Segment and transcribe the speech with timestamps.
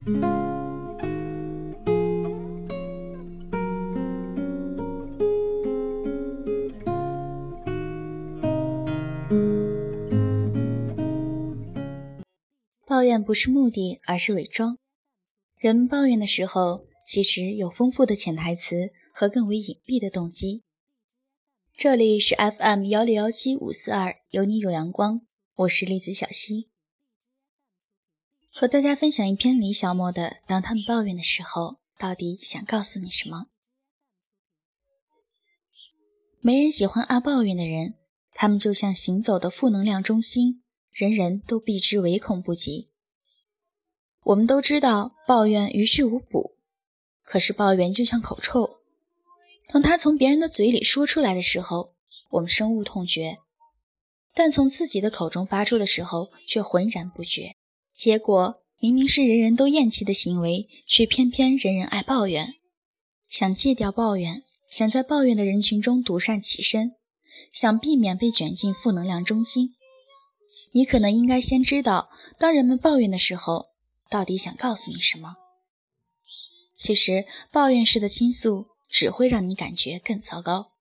[0.00, 0.06] 抱
[13.04, 14.78] 怨不是目的，而是伪装。
[15.58, 20.62] 人抱怨的时候，其实有丰富的潜台词和更为隐蔽的动机。
[21.76, 25.20] 这里是 FM 幺六幺七五四二，有你有阳光，
[25.56, 26.69] 我是栗子小溪，
[28.60, 33.38] 和大家分享一篇李小莫的《当他们抱怨的时候，到底想告诉你什么》。
[36.42, 37.94] 没人喜欢爱抱怨的人，
[38.34, 40.62] 他们就像行走的负能量中心。
[40.90, 42.88] 人人都避之唯恐不及。
[44.24, 46.56] 我们都知道抱怨于事无补，
[47.22, 48.80] 可是抱怨就像口臭，
[49.68, 51.94] 当他从别人的嘴里说出来的时候，
[52.32, 53.38] 我们深恶痛绝；
[54.34, 57.56] 但从自己的口中发出的时候，却浑然不觉。
[58.00, 62.54] 结果明明是人人都厌弃的行为，却偏偏人人爱抱怨。
[63.28, 66.92] 想戒掉抱怨，想在抱怨的人群中独善其身，
[67.52, 69.74] 想避免被卷进负能量中心。
[70.72, 73.66] 你可能应该先知道，当人们抱怨的时候，
[74.08, 75.34] 到底想告诉你什么。
[76.74, 80.72] 其实，抱怨式的倾诉只会让你感觉更糟糕。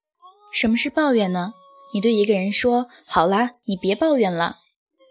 [0.54, 1.52] 什么是抱怨呢？
[1.94, 4.60] 你对一个人说：“好啦，你别抱怨了。”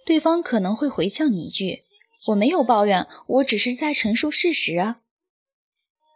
[0.06, 1.82] 对方可能会回呛你一句
[2.28, 5.00] ：“我没有抱怨，我只是在陈述事实啊。”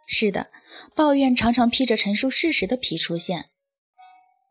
[0.07, 0.51] 是的，
[0.95, 3.49] 抱怨常常披着陈述事实的皮出现，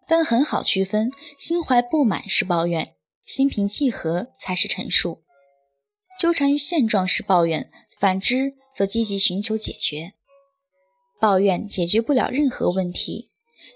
[0.06, 2.94] 但很好区分，心怀不满是抱怨。
[3.24, 5.22] 心平气和才是陈述，
[6.18, 10.14] 纠缠于现状是抱怨，反之则积极寻求解决。
[11.20, 13.30] 抱怨解决不了任何问题，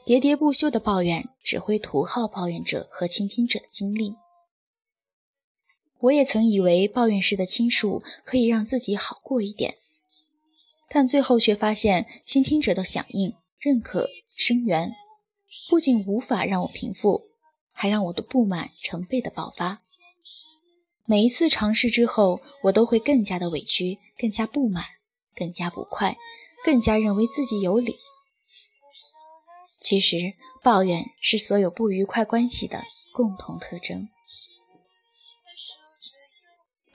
[0.05, 4.17] 喋喋不休的抱怨只会徒耗抱怨者和倾听者的精力。
[6.01, 9.77] 我也曾以为抱怨式的倾诉可以让自己好过一点，
[10.89, 14.93] 但最后却发现倾听者的响应、认可、声援，
[15.69, 17.27] 不仅无法让我平复。
[17.79, 19.83] 还让我的不满成倍的爆发。
[21.05, 24.83] 每一次尝试之后，我都会更加的委屈，更加不满，
[25.35, 26.17] 更加不快，
[26.65, 27.99] 更加认为自己有理。
[29.79, 34.09] 其实，抱怨是所有不愉快关系的共同特征。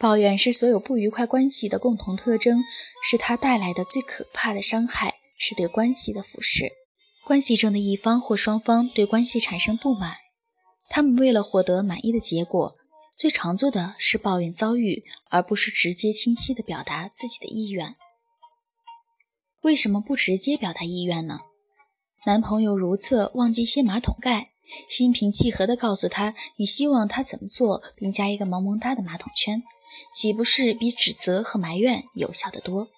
[0.01, 2.63] 抱怨是所有不愉快关系的共同特征，
[3.03, 6.72] 是它带来的最可怕的伤害，是对关系的腐蚀。
[7.23, 10.16] 关系中的一方或双方对关系产生不满。
[10.90, 12.75] 他们为了获得满意的结果，
[13.16, 17.95] 最常做的是抱怨遭遇，而不是直接清晰地表达自己的意愿。
[19.61, 21.41] 为什么不直接表达意愿呢？
[22.25, 24.53] 男朋友如厕忘记掀马桶盖，
[24.89, 29.63] 心平气和地告诉他你希望他怎么做，并加一个萌萌哒的马桶圈，
[30.13, 32.89] 岂不是比指责和埋怨有效得多？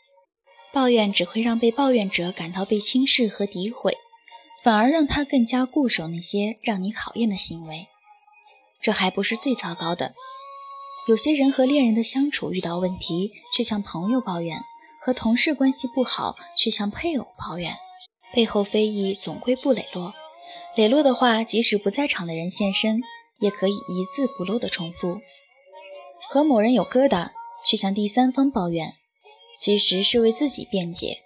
[0.71, 3.93] 抱怨只会让被抱怨者感到被轻视和诋毁。
[4.63, 7.89] 反而让他更加固守那些让你讨厌的行为，
[8.81, 10.13] 这还不是最糟糕的。
[11.09, 14.59] 有些人和恋人的相处遇到问题，却向朋友抱怨；
[15.01, 17.75] 和同事关系不好，却向配偶抱怨。
[18.33, 20.13] 背后非议总归不磊落，
[20.75, 23.01] 磊落的话，即使不在场的人现身，
[23.39, 25.19] 也可以一字不漏的重复。
[26.29, 27.31] 和某人有疙瘩，
[27.63, 28.95] 却向第三方抱怨，
[29.57, 31.19] 其实是为自己辩解。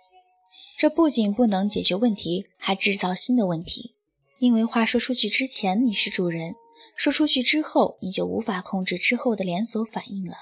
[0.78, 3.96] 这不仅不能解决问题，还制造新的问题。
[4.40, 6.56] 因为话说出去之前你是主人，
[6.96, 10.36] 说出去之后你就无法控制之后的连锁反应了。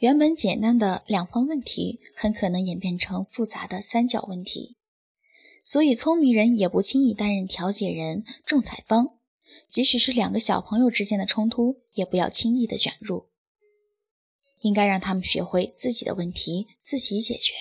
[0.00, 4.76] 原本简单的两方问题，很可能演变成复杂的三角问题。
[5.70, 9.18] 所以，聪明人也不轻易担任调解人、仲裁方。
[9.68, 13.26] 即使是两个小朋友之间的冲突，也不要轻易的卷入。
[14.62, 17.52] 应该让他们学会自己的问题自己解决。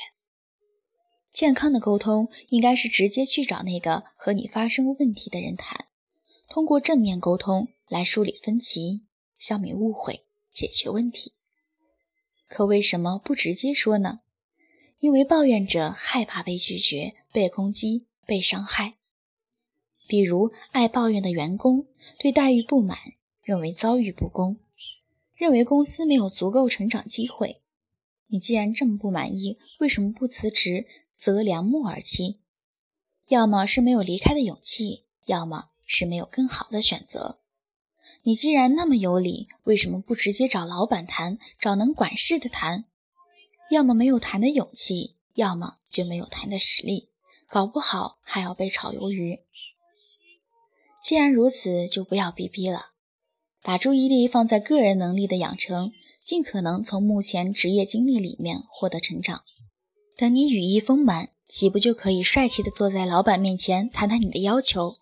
[1.34, 5.88] 健康的沟通应该是直接去找那个和你发生问题的人谈，
[6.48, 9.04] 通过正面沟通来梳理分歧、
[9.38, 11.34] 消灭误会、解决问题。
[12.48, 14.22] 可为什么不直接说呢？
[15.00, 18.96] 因为抱怨者害怕被拒绝、被攻击、被伤害。
[20.08, 21.86] 比如爱抱怨的员工
[22.20, 22.98] 对待遇不满，
[23.42, 24.58] 认为遭遇不公，
[25.36, 27.62] 认为公司没有足够成长机会。
[28.28, 30.86] 你既然这么不满意，为什么不辞职？
[31.18, 32.36] 择良木而栖，
[33.28, 37.40] 要么是没有离开的勇气，要么是没有更好的选择。
[38.22, 42.86] 你既然那么有理，为什么不直接找老板谈，找能管事的谈？
[43.70, 47.10] 要么没有谈的勇气，要么就没有谈的实力，
[47.48, 49.40] 搞不好还要被炒鱿鱼。
[51.04, 52.92] 既然如此，就不要逼逼了，
[53.62, 55.92] 把注意力放在个人能力的养成，
[56.24, 59.44] 尽可能从目前职业经历里面获得成长。
[60.18, 64.98] 等你羽翼丰满，岂不就可以帅气地坐在老板面前谈谈你的要求？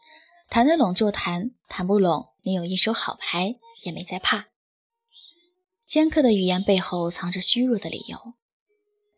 [0.47, 4.49] 谈得拢就谈，谈不拢，你有一手好牌也没在怕。
[5.87, 8.34] 尖刻的语言背后藏着虚弱的理由。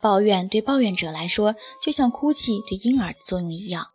[0.00, 3.88] 抱怨对抱怨者来说，就像哭泣对婴儿的作用一样。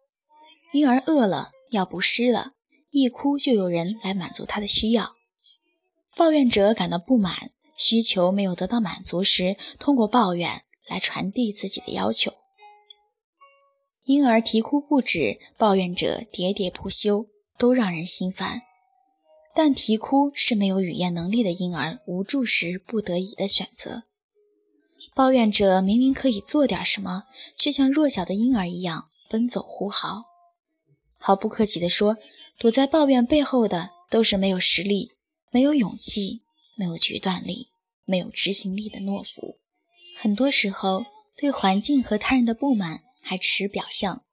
[0.74, 2.54] 婴儿饿了，尿不湿了，
[2.92, 5.16] 一哭就有人来满足他的需要。
[6.16, 12.34] 抱怨者感到不满，需求没有得到满足时，通过抱怨来传递自己的要求。
[14.06, 17.28] 婴儿啼哭不止，抱怨者喋喋不休，
[17.58, 18.62] 都让人心烦。
[19.56, 24.04] 但啼哭是没有语言能力的婴儿无助时不得已的选择。
[25.16, 27.24] 抱怨者明明可以做点什么，
[27.56, 30.26] 却像弱小的婴儿一样奔走呼号。
[31.20, 32.18] 毫不客气地说，
[32.58, 35.12] 躲在抱怨背后的都是没有实力、
[35.52, 36.42] 没有勇气、
[36.76, 37.70] 没有决断力、
[38.06, 39.60] 没有执行力的懦夫。
[40.16, 41.06] 很多时候，
[41.38, 44.24] 对环境和他人的不满还只是表象。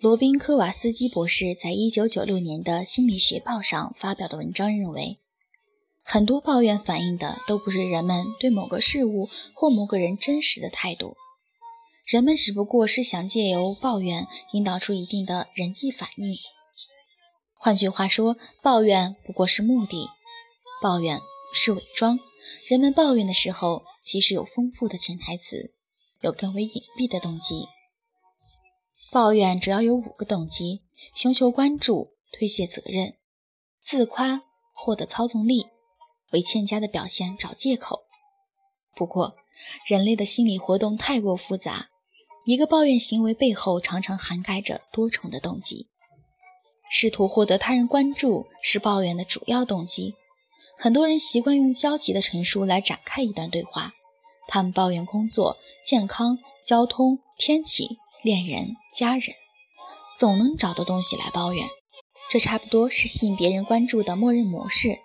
[0.00, 5.20] 罗宾·科瓦斯基博士在一九九六年的《心理学报》上发表的文章认为，
[6.02, 11.16] 很多抱怨反映的都不是人们对某个事物或某个人真实的态度，
[12.04, 16.36] 人们只不过是想借由抱怨引导出一定的人际反应。
[17.54, 20.08] 换句话说，抱怨不过是目的，
[20.82, 21.20] 抱怨
[21.54, 22.18] 是伪装。
[22.66, 25.72] 人们抱怨的时候，其实有丰富的潜台词，
[26.20, 27.68] 有更为隐蔽的动机。
[29.12, 30.82] 抱怨主要有五个动机：
[31.14, 33.14] 寻求关注、推卸责任、
[33.80, 35.66] 自夸、获得操纵力、
[36.32, 38.00] 为欠佳的表现找借口。
[38.94, 39.36] 不过，
[39.86, 41.88] 人类的心理活动太过复杂，
[42.44, 45.86] 一个抱怨行为背后常常涵盖着多重的动机。
[46.90, 50.14] 试图获得他人关注是抱怨的主要动机。
[50.76, 53.92] 很多人习惯用焦急的陈述来展开一段对话，
[54.48, 57.98] 他们抱怨工作、健康、交通、天气。
[58.22, 59.34] 恋人、家人，
[60.16, 61.66] 总能找到东西来抱怨，
[62.30, 65.00] 这差不多是吸引别人关注的默认模式。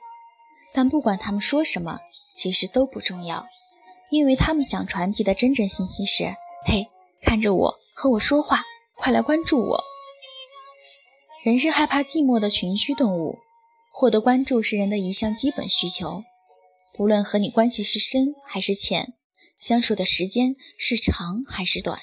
[0.74, 2.00] 但不管他们说什么，
[2.34, 3.48] 其实都不重要，
[4.10, 6.36] 因为他们想传递的真正信息是：
[6.66, 6.90] 嘿，
[7.22, 8.64] 看着我，和我说话，
[8.96, 9.84] 快来关注我。
[11.44, 13.40] 人是害怕寂寞的群居动物，
[13.92, 16.24] 获得关注是人的一项基本需求。
[16.94, 19.14] 不论和你关系是深还是浅，
[19.58, 22.00] 相处的时间是长还是短。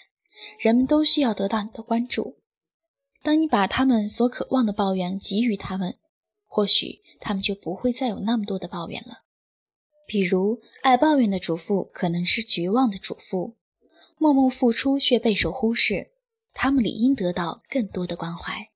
[0.59, 2.37] 人们都需要得到你的关注。
[3.23, 5.97] 当你把他们所渴望的抱怨给予他们，
[6.55, 9.25] 或许他们就不会再有那么多的抱怨了。
[10.07, 13.57] 比如，爱抱怨的主妇可能是绝望的主妇，
[14.19, 16.13] 默默付出却备受忽视。
[16.53, 18.71] 他们理应得到更多的关怀。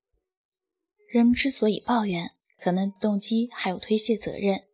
[1.08, 4.64] 人们之所以抱怨，可能动机还有推卸责任。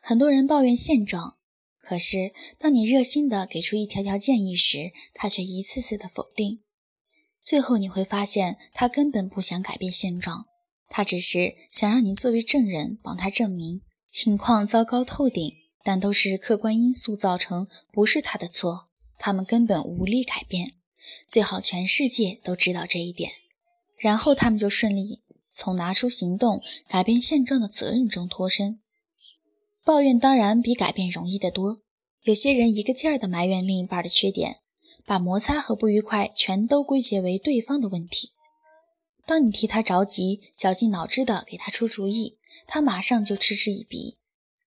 [0.00, 1.36] 很多人抱怨现状。
[1.78, 6.64] 可是，当你热心地给出一条条建议时，他却一次次的否定。
[7.40, 10.48] 最后你会发现，他根本不想改变现状，
[10.96, 15.52] 他只是想让你作为证人帮他证明情况糟糕透顶。
[15.84, 18.88] 但都是客观因素造成，不是他的错，
[19.18, 20.72] 他们根本无力改变。
[21.28, 23.30] 最好全世界都知道这一点，
[23.98, 25.20] 然后他们就顺利
[25.52, 28.80] 从拿出行动改变现状的责任中脱身。
[29.84, 31.82] 抱怨当然比改变容易得多。
[32.22, 34.60] 有些人一个劲儿地埋怨另一半的缺点，
[35.04, 38.30] 把摩擦和不愉快全都归结为对方的问题。
[39.26, 44.16] 当你替他着急、绞尽脑汁地给他出主意，他马上就嗤之以鼻，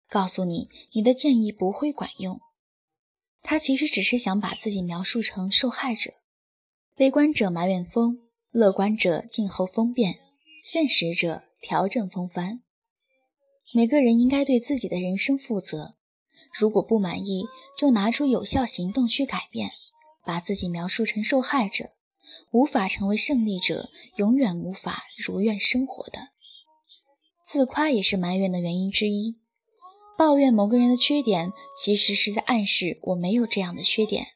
[0.08, 2.40] 告诉你你的建议不会管用。
[3.42, 6.12] 他其实只是想把自己描述成受害者。
[6.96, 8.20] 悲观者埋怨风，
[8.52, 10.20] 乐观者静候风变，
[10.62, 12.62] 现实者调整风帆。
[13.74, 15.96] 每个人应该对自己的人生负责。
[16.54, 17.46] 如果不满意，
[17.78, 19.72] 就拿出有效行动去改变。
[20.26, 21.94] 把自己描述成受害者，
[22.52, 26.30] 无法成为胜利者，永远无法如愿生活的。
[27.44, 29.38] 自夸也是埋怨的原因之一。
[30.18, 34.28] 抱怨某个人的缺点，其实是在暗示我没有这样的缺点，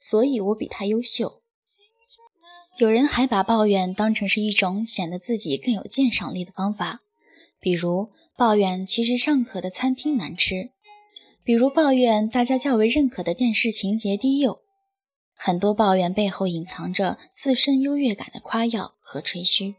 [0.00, 1.42] 所以我比他优秀。
[2.76, 7.02] 有人还把抱怨当成是一种显得自己更有鉴赏力的方法。
[7.60, 10.70] 比如抱怨其实尚可的餐厅难吃，
[11.42, 14.62] 比如抱怨大家较为认可的电视情节低幼，
[15.38, 19.76] 很多抱怨背后隐藏着自身优越感的夸耀和吹嘘。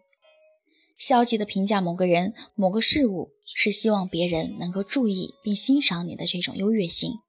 [0.98, 7.20] 消极的评价某个人、某个事物，是希望别人能够注意并欣赏你的这种优越性，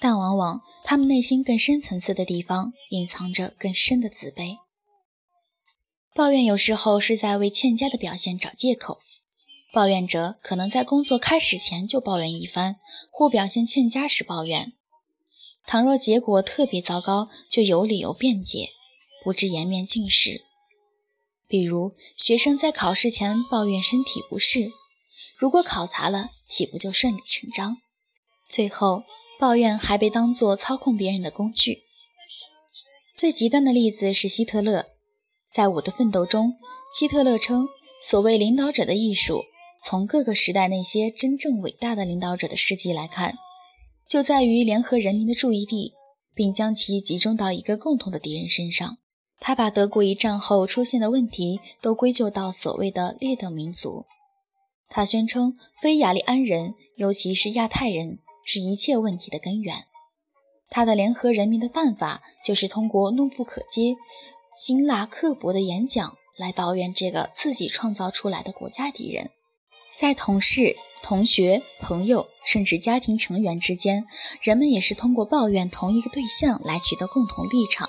[0.00, 4.58] 但往往他们内心更深层次的地方隐藏着更深的自卑。
[6.14, 8.98] 抱怨有时候是在为欠佳的表现找借口。
[9.72, 12.76] 抱怨者可能在工作开始前就抱怨一番，
[13.10, 14.74] 或表现欠佳时抱怨。
[15.66, 18.70] 倘若结果特别糟糕，就有理由辩解，
[19.22, 20.42] 不致颜面尽失。
[21.46, 24.70] 比如，学生在考试前抱怨身体不适，
[25.36, 27.76] 如果考砸了，岂不就顺理成章？
[28.48, 29.04] 最后，
[29.38, 31.82] 抱怨还被当作操控别人的工具。
[33.14, 34.86] 最极端的例子是希特勒。
[35.50, 36.54] 在我的奋斗中，
[36.90, 37.68] 希特勒称，
[38.00, 39.44] 所谓领导者的艺术，
[39.82, 43.36] 从各个时代那些真正伟大的领导者的事迹来看。
[44.12, 45.94] 就在于联合人民的注意力，
[46.34, 48.98] 并将其集中到一个共同的敌人身上。
[49.40, 54.04] 他把德国一战后出现的问题都归咎到所谓的劣等民族。
[54.86, 59.86] 他宣称，非雅利安人，尤其是亚太人，是一切问题的根源。
[60.68, 63.96] 他的联合人民的办法，就是通过怒不可遏、
[64.54, 69.30] 辛辣刻薄的演讲来抱怨这个自己创造出来的国家敌人。
[69.96, 70.76] 在同事。
[71.02, 74.06] 同学、朋友，甚至家庭成员之间，
[74.40, 77.88] 人们也是通过抱怨同一个对象来取得共同立场，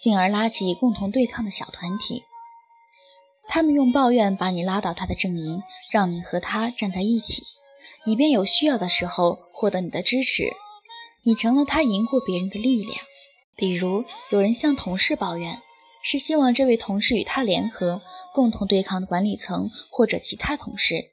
[0.00, 2.22] 进而拉起共同对抗的小团体。
[3.48, 7.42] 他们用抱怨把你拉到他的阵营，让你和他站在一起，
[8.04, 10.50] 以便有需要的时候获得你的支持。
[11.24, 12.96] 你成了他赢过别人的力量。
[13.56, 15.60] 比如，有人向同事抱怨，
[16.02, 18.02] 是希望这位同事与他联合，
[18.32, 21.10] 共同对抗管理层或者其他同事。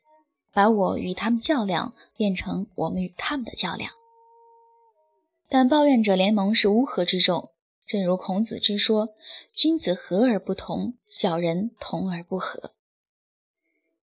[0.56, 3.92] 把我与他们较量变成我们与他们的较量，
[5.50, 7.52] 但抱怨者联盟是乌合之众。
[7.86, 9.10] 正如孔子之说
[9.54, 12.72] ：“君子和而不同，小人同而不和。”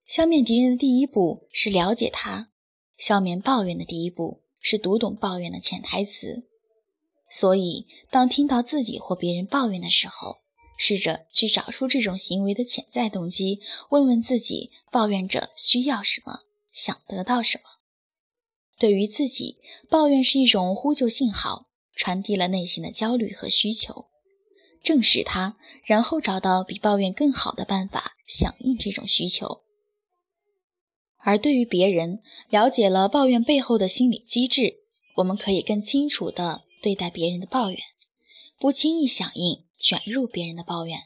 [0.04, 2.50] 消灭敌人的第一步是了解他，
[2.98, 6.46] 消灭抱怨的第一步是读懂抱怨的潜台词。
[7.30, 10.41] 所以，当听到自己或别人抱怨的时候，
[10.84, 13.60] 试着去找出这种行为的潜在动机，
[13.90, 16.40] 问问自己：抱怨者需要什么，
[16.72, 17.62] 想得到什么？
[18.80, 19.58] 对于自己，
[19.88, 24.06] 抱怨是一种呼救信号，传递了内心的焦虑和需求。
[24.82, 29.62] 正视它，然后找到比抱怨更好的办法，响应这种需求。
[31.18, 32.20] 而对于别人，
[32.50, 34.80] 了解了抱怨背后的心理机制，
[35.18, 37.78] 我们可以更清楚地对待别人的抱怨，
[38.58, 39.61] 不轻易响应。
[39.82, 40.96] 卷入别人的抱怨，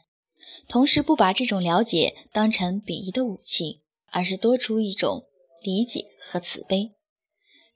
[0.67, 3.81] 同时不把这种了解当成鄙夷的武器，
[4.11, 5.25] 而是多出一种
[5.63, 6.91] 理解和慈悲。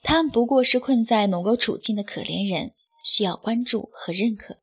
[0.04, 4.60] 他们不过是困在某个处境的可怜人，需要关注和认可。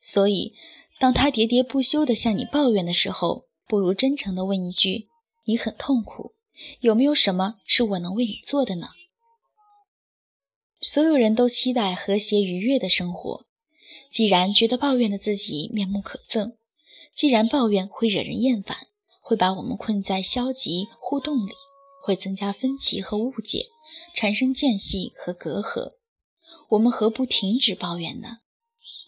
[0.00, 0.54] 所以，
[1.00, 5.08] 当他喋喋不休地向你抱怨的时候，不如真诚地问一句
[5.46, 6.34] ：“你很痛苦，
[6.80, 8.90] 有没有什么是我能为你做的呢？”
[10.80, 13.47] 所有人都期待和谐愉悦的生活。
[14.10, 16.54] 既然觉得抱怨的自己面目可憎，
[17.14, 18.76] 既然抱怨会惹人厌烦，
[19.20, 21.52] 会把我们困在消极互动里，
[22.02, 23.66] 会增加分歧和误解，
[24.14, 25.92] 产生间隙和隔阂，
[26.70, 28.38] 我们何不停止抱怨呢？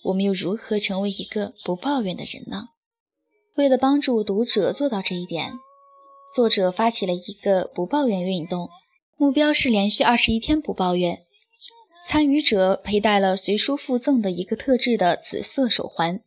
[0.05, 2.69] 我们又如何成为一个不抱怨的人呢？
[3.57, 5.55] 为了帮助读者做到这一点，
[6.35, 8.69] 作者发起了一个不抱怨运动，
[9.17, 11.19] 目标是连续二十一天不抱怨。
[12.03, 16.23] 参与者佩戴了随书附赠的一个特制的紫色手环，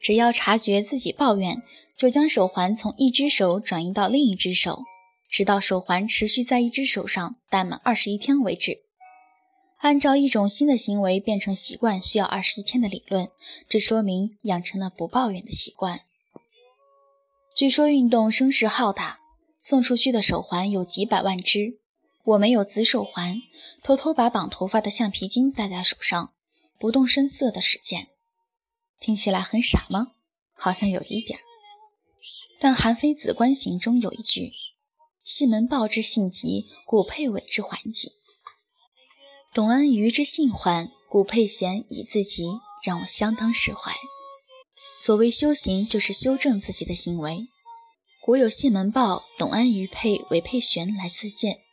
[0.00, 1.62] 只要察觉自己抱怨，
[1.96, 4.84] 就将手环从一只手转移到另一只手，
[5.28, 8.82] 直到手环持续在一只手上戴满二十一天为止。
[9.78, 13.28] 按照一种新的行为变成习惯需要二十一天的理论，
[13.68, 16.00] 这说明养成了不抱怨的习惯。
[17.54, 19.18] 据说运动声势浩大，
[19.58, 21.78] 送出去的手环有几百万只。
[22.26, 23.40] 我没有紫手环，
[23.82, 26.34] 偷偷把绑头发的橡皮筋戴在手上，
[26.78, 28.08] 不动声色的实践。
[28.98, 30.12] 听起来很傻吗？
[30.54, 31.40] 好像有一点。
[32.58, 34.52] 但《韩非子·观行》中有一句
[35.24, 38.12] ：“西门豹之性急，故佩尾之缓急；
[39.52, 43.92] 董安于之性缓，故佩弦以自急。”让我相当释怀。
[44.96, 47.48] 所谓修行，就是修正自己的行为。
[48.22, 51.65] 国有西门豹、董安于佩尾佩弦来自荐。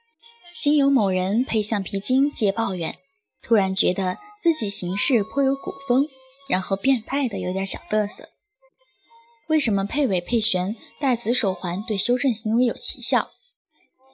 [0.59, 2.95] 经由某人配橡皮筋借抱怨，
[3.41, 6.07] 突然觉得自己行事颇有古风，
[6.47, 8.29] 然后变态的有点小嘚瑟。
[9.49, 13.31] 为什么配尾配弦戴紫手环对修正行为有奇效？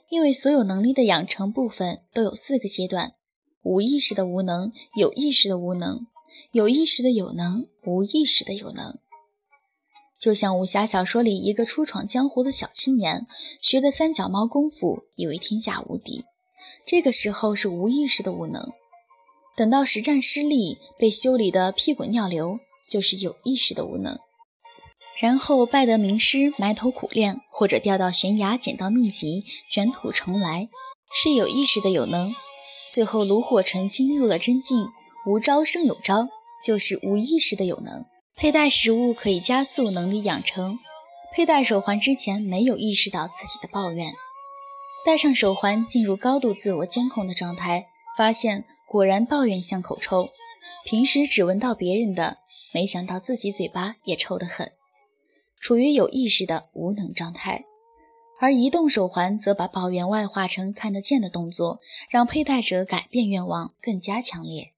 [0.10, 3.14] 因为所有能力的养成部分都有四个阶段：
[3.62, 6.08] 无意识的无能、有意识的无能、
[6.52, 8.98] 有意识的有能、无意识的有能。
[10.20, 13.26] 就像武侠小说里一个初闯江湖的小青年，
[13.62, 16.26] 学的三脚猫功夫，以为天下无敌。
[16.86, 18.74] 这个时候是无意识的无能，
[19.56, 24.20] 等到实战失利，被修理的屁滚尿流，就是有意识的无能。
[25.22, 30.68] 然后拜得名师，埋头苦练，或者掉到悬崖捡到秘籍，卷土重来，
[31.14, 32.34] 是有意识的有能。
[32.92, 34.88] 最后炉火纯青，入了真境，
[35.26, 36.28] 无招生有招，
[36.66, 38.06] 就是无意识的有能。
[38.40, 40.80] 佩戴食物可以加速能力养成。
[41.30, 44.14] 佩戴手环之前没有意识到自己的抱怨，
[45.06, 50.30] 戴上手环进入高度自我监控的状态，发现果然抱怨像口臭。
[50.86, 52.38] 平时只闻到别人的，
[52.74, 54.72] 没想到自己嘴巴也臭得很，
[55.60, 57.66] 处于有意识的无能状态。
[58.40, 64.72] 而移动手环则把抱怨外化成看得见的动作，让佩戴者改变愿望更加强烈。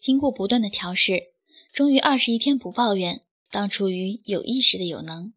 [0.00, 1.28] 经过不断的调试，
[1.74, 3.22] 终于二十一天不抱怨。
[3.50, 5.32] 当处于有意识的有能，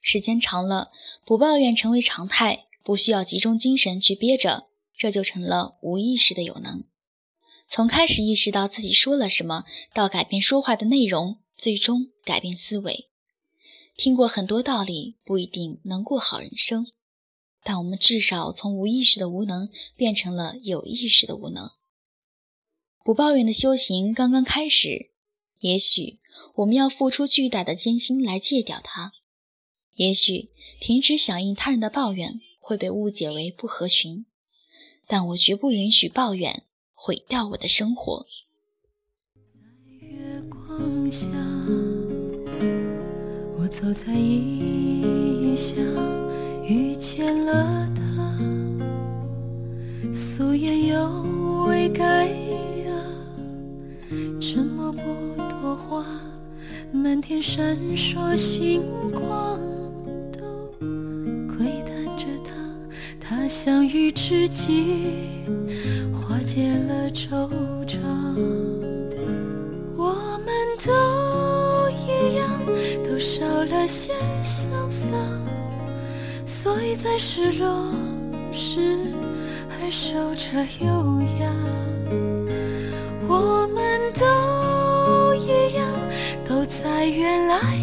[0.00, 0.90] 时间长了，
[1.24, 6.84] 不抱怨成为常态，不需要集中精神去憋着，这就成了无意识的有能。
[7.68, 13.08] 从开始意识到自己说了什么，到改变说话的内容，最终改变思维。
[13.96, 16.86] 听过很多道理，不一定能过好人生，
[17.62, 21.70] 但我们至少从无意识的无能变成了有意识的无能。
[23.04, 25.07] 不抱怨的修行刚刚开始，
[25.60, 26.20] 也许。
[26.54, 29.12] 我们要付出巨大的艰辛来戒掉它。
[29.96, 30.50] 也许
[30.80, 34.26] 停止响应他人的抱怨会被误解为不合群，
[35.06, 36.62] 但我绝不允许抱怨
[36.92, 38.26] 毁掉我的生活。
[39.34, 41.26] 在月光下，
[43.58, 45.76] 我走在异乡，
[46.64, 48.38] 遇见了他，
[50.14, 52.92] 素颜又未改呀，
[54.40, 55.37] 沉默不语
[55.88, 56.04] 花。
[56.92, 59.58] 满天闪烁星光，
[60.30, 60.40] 都
[61.48, 62.52] 窥探着他。
[63.20, 65.06] 他相遇之际，
[66.12, 67.48] 化解了惆
[67.86, 67.98] 怅。
[69.96, 70.12] 我
[70.44, 70.54] 们
[70.86, 72.48] 都一样，
[73.04, 75.08] 都少了些潇洒，
[76.44, 77.92] 所以在失落
[78.52, 78.98] 时
[79.68, 81.52] 还守着优雅。
[83.28, 83.67] 我
[87.10, 87.77] 原来